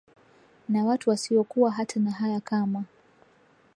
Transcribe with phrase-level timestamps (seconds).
[0.69, 2.83] Na watu wasio kuwa hata na haya kama